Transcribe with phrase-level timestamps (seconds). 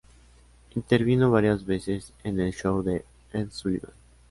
[0.73, 3.93] Intervino varias veces en el show de Ed Sullivan.